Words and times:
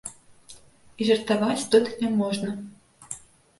І 0.99 1.07
жартаваць 1.09 1.69
тут 1.75 1.85
не 2.03 2.09
можна. 2.19 2.59